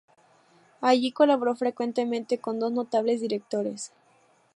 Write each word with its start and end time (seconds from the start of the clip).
Allí 0.81 1.11
colaboró 1.11 1.55
frecuentemente 1.55 2.39
con 2.39 2.57
dos 2.57 2.71
notables 2.71 3.21
directores. 3.21 3.91